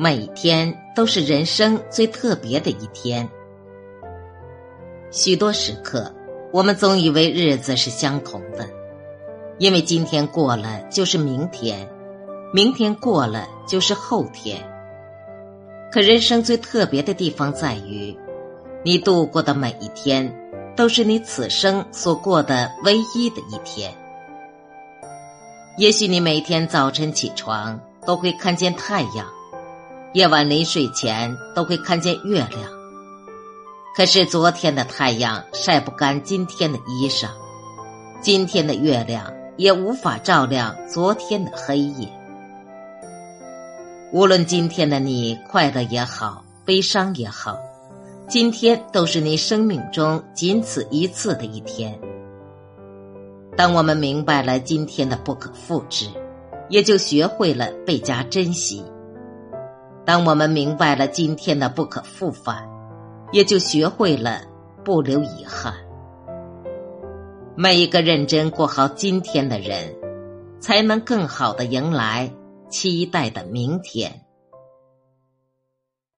[0.00, 3.28] 每天都是人生最特别的一天。
[5.10, 6.14] 许多时刻，
[6.52, 8.64] 我们总以为日子是相同的，
[9.58, 11.88] 因为今天过了就是明天，
[12.54, 14.60] 明天过了就是后天。
[15.90, 18.16] 可人生最特别的地方在于，
[18.84, 20.32] 你度过的每一天，
[20.76, 23.92] 都是你此生所过的唯一的一天。
[25.76, 29.26] 也许你每天早晨起床都会看见太阳。
[30.14, 32.70] 夜晚临睡前都会看见月亮，
[33.94, 37.28] 可是昨天的太阳晒不干今天的衣裳，
[38.22, 42.08] 今天的月亮也无法照亮昨天的黑夜。
[44.10, 47.58] 无论今天的你快乐也好，悲伤也好，
[48.26, 52.00] 今天都是你生命中仅此一次的一天。
[53.58, 56.06] 当我们明白了今天的不可复制，
[56.70, 58.82] 也就学会了倍加珍惜。
[60.08, 62.66] 当我们明白了今天的不可复返，
[63.30, 64.40] 也就学会了
[64.82, 65.74] 不留遗憾。
[67.54, 69.94] 每一个认真过好今天的人，
[70.60, 72.32] 才能更好的迎来
[72.70, 74.22] 期待的明天。